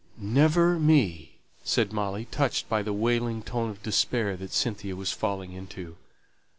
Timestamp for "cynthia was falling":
4.51-5.51